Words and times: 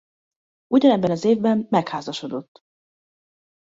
Ugyanebben 0.67 1.11
az 1.11 1.23
évben 1.25 1.67
megházasodott. 1.69 2.63